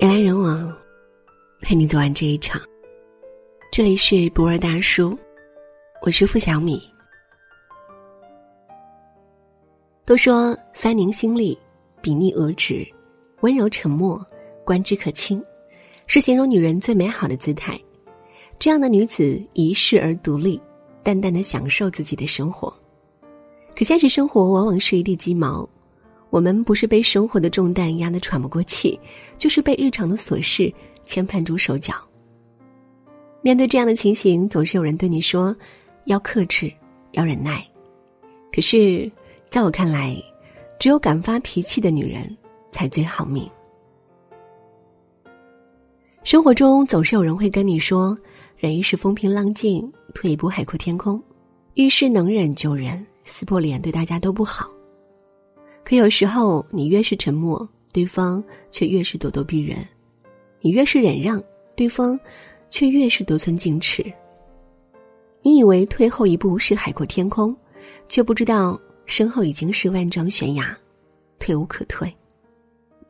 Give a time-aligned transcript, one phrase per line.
[0.00, 0.74] 人来人往，
[1.60, 2.58] 陪你走完这一场。
[3.70, 5.14] 这里是博尔大叔，
[6.00, 6.82] 我是付小米。
[10.06, 11.58] 都说三宁心力，
[12.00, 12.82] 比逆额直，
[13.42, 14.18] 温柔沉默，
[14.64, 15.44] 观之可亲，
[16.06, 17.78] 是形容女人最美好的姿态。
[18.58, 20.58] 这样的女子一世而独立，
[21.02, 22.74] 淡淡的享受自己的生活。
[23.76, 25.68] 可现实生活往往是一地鸡毛，
[26.30, 28.98] 我们不是被生活的重担压得喘不过气，
[29.36, 30.72] 就是被日常的琐事
[31.04, 31.94] 牵绊住手脚。
[33.42, 35.54] 面对这样的情形，总是有人对你说
[36.06, 36.72] ：“要克制，
[37.12, 37.66] 要忍耐。”
[38.52, 39.10] 可是，
[39.50, 40.16] 在我看来，
[40.78, 42.36] 只有敢发脾气的女人
[42.70, 43.48] 才最好命。
[46.22, 48.16] 生活中总是有人会跟你说
[48.56, 51.20] ：“忍一时风平浪静，退一步海阔天空。”
[51.74, 53.04] 遇事能忍就忍。
[53.22, 54.68] 撕破脸对大家都不好，
[55.84, 59.78] 可有时候你越是沉默，对方却越是咄咄逼人；
[60.60, 61.42] 你越是忍让，
[61.74, 62.18] 对方
[62.70, 64.04] 却越是得寸进尺。
[65.42, 67.56] 你以为退后一步是海阔天空，
[68.08, 70.76] 却不知道身后已经是万丈悬崖，
[71.38, 72.14] 退无可退。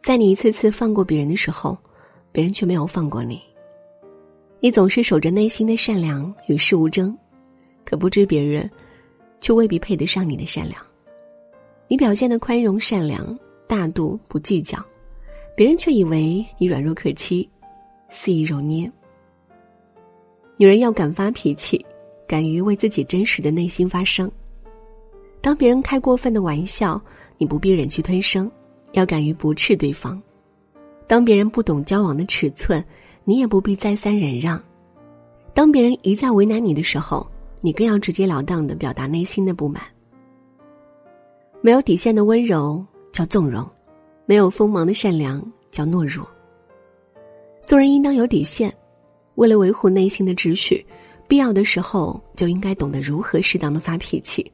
[0.02, 1.76] 在你一次次放过别人的时候，
[2.32, 3.42] 别人却没有放过你。
[4.60, 7.16] 你总是守着内心的善良，与世无争，
[7.84, 8.70] 可不知别人。
[9.42, 10.84] 却未必配得上你的善良。
[11.90, 14.78] 你表现的宽容、善良、大度、不计较，
[15.56, 17.50] 别人却以为你软弱可欺，
[18.08, 18.88] 肆意揉捏。
[20.56, 21.84] 女人要敢发脾气，
[22.28, 24.30] 敢于为自己真实的内心发声。
[25.40, 27.02] 当别人开过分的玩笑，
[27.38, 28.48] 你不必忍气吞声，
[28.92, 30.16] 要敢于不斥对方；
[31.08, 32.84] 当别人不懂交往的尺寸，
[33.24, 34.56] 你也不必再三忍让；
[35.52, 37.28] 当别人一再为难你的时候。
[37.62, 39.82] 你更要直截了当的表达内心的不满。
[41.62, 43.68] 没有底线的温柔叫纵容，
[44.24, 46.26] 没有锋芒的善良叫懦弱。
[47.66, 48.72] 做人应当有底线，
[49.34, 50.84] 为了维护内心的秩序，
[51.28, 54.50] 必要的时候就应该懂得如何适当的发脾气。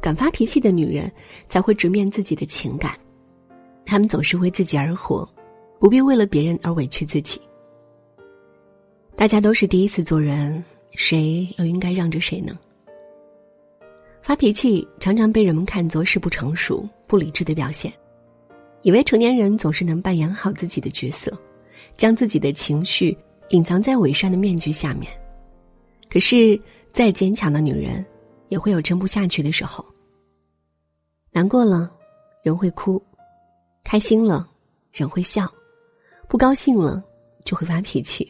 [0.00, 1.10] 敢发脾气的女人
[1.48, 2.98] 才会直面自己的情感，
[3.84, 5.28] 她们总是为自己而活，
[5.78, 7.40] 不必为了别人而委屈自己。
[9.14, 10.64] 大家都是第一次做人。
[10.98, 12.58] 谁又应该让着谁呢？
[14.26, 17.92] 发脾气常常被人们看作是不成熟、不理智的表现，
[18.82, 21.32] 以为成年人总是能扮演好自己的角色，
[21.96, 23.16] 将自己的情绪
[23.50, 25.08] 隐藏在伪善的面具下面。
[26.10, 26.60] 可是，
[26.92, 28.04] 再坚强的女人，
[28.48, 29.86] 也会有撑不下去的时候。
[31.30, 31.88] 难过了，
[32.42, 33.00] 人会哭；
[33.84, 34.50] 开心了，
[34.90, 35.46] 人会笑；
[36.26, 37.00] 不高兴了，
[37.44, 38.28] 就会发脾气。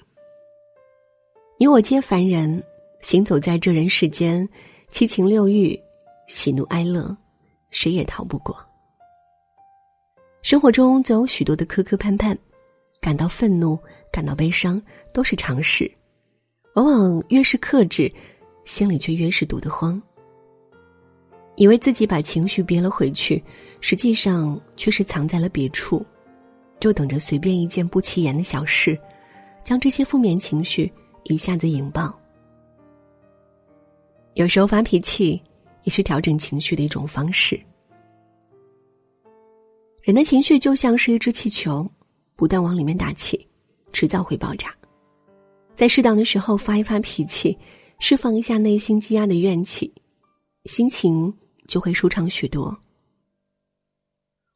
[1.57, 2.63] 你我皆凡人，
[3.01, 4.47] 行走在这人世间，
[4.89, 5.75] 七情六欲、
[6.27, 7.17] 喜怒哀乐，
[7.71, 8.57] 谁也逃不过。
[10.43, 12.37] 生活中总有许多的磕磕绊绊，
[13.01, 13.79] 感到愤怒、
[14.13, 14.81] 感到悲伤
[15.13, 15.91] 都是常事。
[16.75, 18.13] 往往越是克制，
[18.65, 20.01] 心里却越是堵得慌。
[21.57, 23.43] 以为自己把情绪憋了回去，
[23.81, 26.05] 实际上却是藏在了别处，
[26.79, 28.99] 就等着随便一件不起眼的小事，
[29.65, 30.93] 将这些负面情绪。
[31.29, 32.17] 一下子引爆。
[34.35, 35.43] 有时候发脾气
[35.87, 37.59] 也是调整情绪的一种方式。
[40.03, 41.89] 人的情绪就像是一只气球，
[42.35, 43.47] 不断往里面打气，
[43.93, 44.77] 迟早会爆炸。
[45.77, 47.57] 在适当的时候发一发脾气，
[48.01, 49.93] 释放一下内心积压的怨气，
[50.65, 51.33] 心情
[51.69, 52.77] 就会舒畅许多。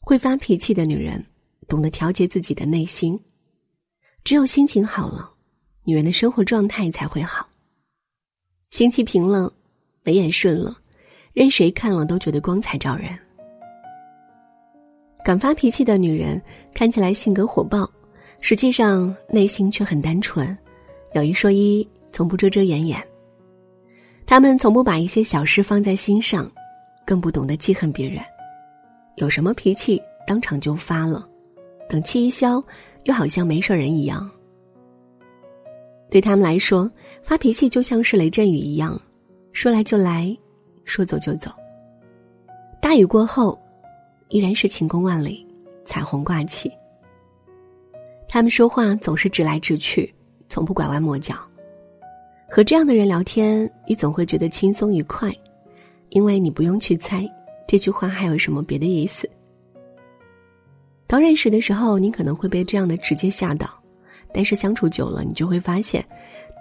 [0.01, 1.25] 会发脾气的女人，
[1.69, 3.19] 懂得调节自己的内心，
[4.25, 5.33] 只有心情好了。
[5.85, 7.49] 女人的生活状态才会好，
[8.71, 9.53] 心气平了，
[10.03, 10.80] 眉眼顺了，
[11.33, 13.17] 任谁看了都觉得光彩照人。
[15.25, 16.41] 敢发脾气的女人
[16.75, 17.89] 看起来性格火爆，
[18.41, 20.57] 实际上内心却很单纯，
[21.15, 23.01] 有一说一，从不遮遮掩掩。
[24.27, 26.51] 她们从不把一些小事放在心上，
[27.05, 28.25] 更不懂得记恨别人，
[29.17, 31.29] 有什么脾气当场就发了，
[31.89, 32.63] 等气一消，
[33.05, 34.29] 又好像没事人一样。
[36.11, 36.91] 对他们来说，
[37.23, 39.01] 发脾气就像是雷阵雨一样，
[39.53, 40.37] 说来就来，
[40.85, 41.51] 说走就走。
[42.81, 43.59] 大雨过后，
[44.29, 45.47] 依然是晴空万里，
[45.85, 46.71] 彩虹挂起。
[48.29, 50.13] 他们说话总是直来直去，
[50.49, 51.35] 从不拐弯抹角。
[52.49, 55.33] 和这样的人聊天，你总会觉得轻松愉快，
[56.09, 57.29] 因为你不用去猜
[57.67, 59.29] 这句话还有什么别的意思。
[61.07, 63.69] 刚认识的时候，你可能会被这样的直接吓到。
[64.33, 66.05] 但是相处久了，你就会发现，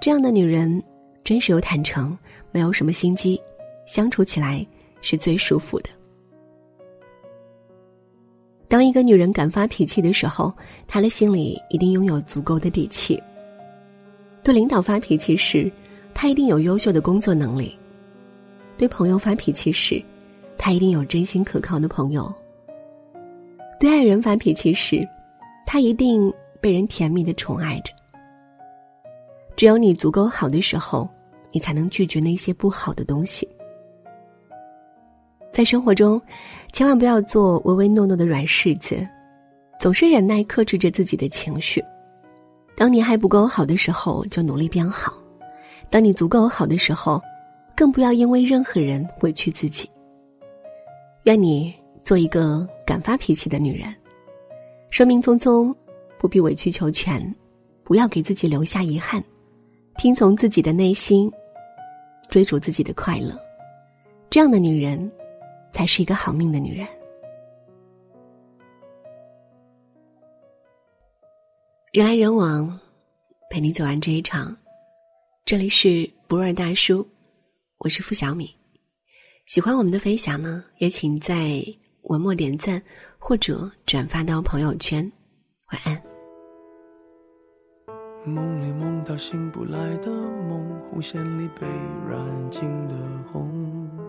[0.01, 0.81] 这样的女人
[1.23, 2.17] 真实又坦诚，
[2.51, 3.39] 没有什么心机，
[3.89, 4.63] 相处起来
[5.01, 5.89] 是最舒服的。
[8.67, 10.53] 当一个女人敢发脾气的时候，
[10.87, 13.19] 她的心里一定拥有足够的底气。
[14.43, 15.71] 对领导发脾气时，
[16.13, 17.75] 她一定有优秀的工作能力；
[18.77, 19.99] 对朋友发脾气时，
[20.55, 22.31] 她一定有真心可靠的朋友；
[23.79, 25.01] 对爱人发脾气时，
[25.65, 26.31] 她一定
[26.61, 27.91] 被人甜蜜的宠爱着。
[29.55, 31.09] 只有你足够好的时候，
[31.51, 33.49] 你才能拒绝那些不好的东西。
[35.51, 36.21] 在生活中，
[36.71, 39.05] 千万不要做唯唯诺诺的软柿子，
[39.79, 41.83] 总是忍耐克制着自己的情绪。
[42.77, 45.11] 当你还不够好的时候，就努力变好；
[45.89, 47.21] 当你足够好的时候，
[47.75, 49.89] 更不要因为任何人委屈自己。
[51.23, 51.73] 愿你
[52.05, 53.93] 做一个敢发脾气的女人，
[54.91, 55.75] 生命匆匆，
[56.17, 57.35] 不必委曲求全，
[57.83, 59.21] 不要给自己留下遗憾，
[59.97, 61.29] 听从自己的内心，
[62.29, 63.37] 追逐自己的快乐。
[64.29, 65.11] 这样的女人。
[65.71, 66.87] 才是一个好命的女人。
[71.91, 72.79] 人来人往，
[73.49, 74.55] 陪你走完这一场。
[75.43, 77.07] 这里是不二大叔，
[77.79, 78.55] 我是付小米。
[79.47, 81.63] 喜欢我们的分享呢，也请在
[82.03, 82.79] 文末点赞
[83.17, 85.11] 或者转发到朋友圈。
[85.71, 86.01] 晚安。
[88.25, 91.65] 梦里梦到醒不来的梦，红线里被
[92.07, 92.95] 染尽的
[93.31, 94.08] 红。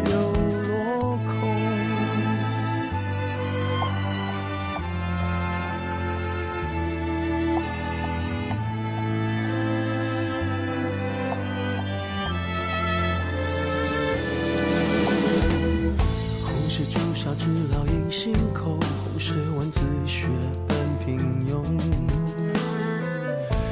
[17.43, 20.27] 是烙印心口，红是文字血
[20.67, 21.17] 本平
[21.49, 21.63] 庸。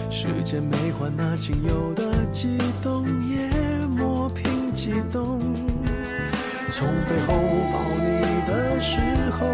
[0.09, 3.47] 时间没换那仅有的悸动，也
[3.85, 5.39] 磨平激动。
[6.71, 7.35] 从背后
[7.71, 8.99] 抱你的时
[9.37, 9.45] 候，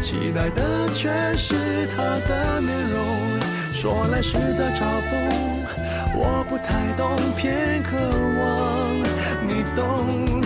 [0.00, 1.56] 期待的却是
[1.96, 3.40] 他的面容。
[3.74, 5.10] 说来是在嘲讽，
[6.14, 7.96] 我不太懂，偏渴
[8.38, 8.94] 望
[9.48, 10.45] 你懂。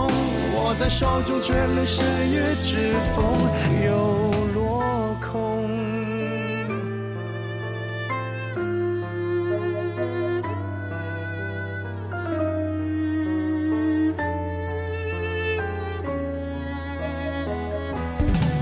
[0.71, 3.25] 握在手中，却流失于指缝，
[3.83, 4.81] 又落
[5.19, 5.67] 空。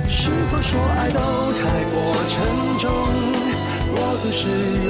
[0.08, 1.20] 是否说爱都
[1.54, 1.62] 太
[1.92, 1.96] 过
[2.28, 2.34] 沉
[2.80, 2.89] 重，
[3.94, 4.50] 过度使
[4.88, 4.89] 用，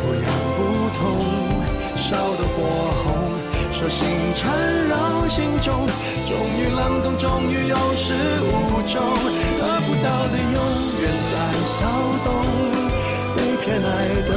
[0.00, 0.24] 不痒
[0.56, 0.58] 不
[0.96, 1.04] 痛，
[1.94, 2.56] 烧得火
[3.04, 3.07] 红。
[3.78, 4.50] 手心缠
[4.88, 5.86] 绕心中，
[6.26, 9.00] 终于冷冻，终于有始无终，
[9.56, 10.58] 得不到的永
[11.00, 11.86] 远在骚
[12.24, 12.28] 动，
[13.36, 13.88] 被偏爱
[14.26, 14.30] 的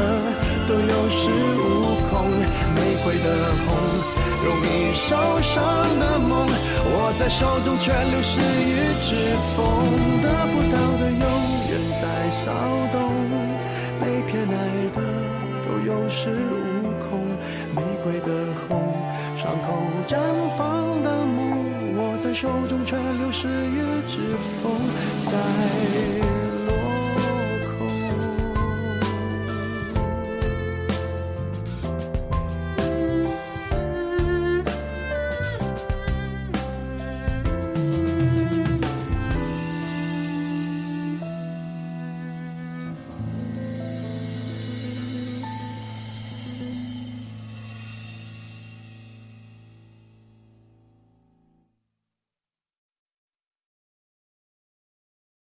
[0.68, 1.20] 都有恃
[1.58, 1.60] 无
[2.08, 2.30] 恐，
[2.76, 3.28] 玫瑰的
[3.66, 3.68] 红，
[4.46, 5.58] 容易受伤
[6.00, 9.10] 的梦，握在手中却流失于指
[9.56, 9.66] 缝，
[10.22, 11.26] 得不到的永
[11.72, 12.52] 远在骚
[12.92, 13.10] 动，
[14.00, 14.54] 被偏爱
[14.94, 15.02] 的
[15.66, 17.26] 都有恃无恐，
[17.76, 18.28] 玫瑰的
[18.70, 18.91] 红。
[20.08, 20.18] 绽
[20.58, 24.18] 放的梦握在手中却流失于指
[24.62, 24.81] 缝。